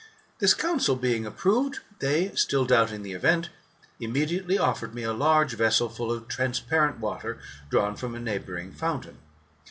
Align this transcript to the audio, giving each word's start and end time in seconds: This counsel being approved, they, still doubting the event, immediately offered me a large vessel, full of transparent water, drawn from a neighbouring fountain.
This 0.39 0.55
counsel 0.55 0.95
being 0.95 1.27
approved, 1.27 1.81
they, 1.99 2.31
still 2.33 2.65
doubting 2.65 3.03
the 3.03 3.11
event, 3.11 3.51
immediately 3.99 4.57
offered 4.57 4.95
me 4.95 5.03
a 5.03 5.13
large 5.13 5.53
vessel, 5.53 5.89
full 5.89 6.11
of 6.11 6.27
transparent 6.27 6.97
water, 6.99 7.37
drawn 7.69 7.95
from 7.95 8.15
a 8.15 8.19
neighbouring 8.19 8.71
fountain. 8.71 9.19